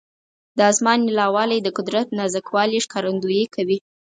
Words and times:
د 0.57 0.59
اسمان 0.71 0.97
نیلاوالی 1.07 1.59
د 1.63 1.67
قدرت 1.77 2.07
نازک 2.17 2.45
والي 2.55 2.79
ښکارندویي 2.85 3.45
کوي. 3.55 3.77